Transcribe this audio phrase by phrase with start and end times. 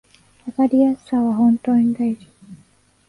[0.47, 2.27] わかりやすさは本当に大事